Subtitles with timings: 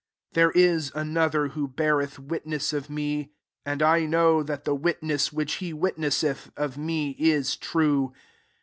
[0.33, 5.31] 32 Th^re is another who beareth witness of me; and I know that the witness
[5.31, 8.11] which he witnesseth of me is true.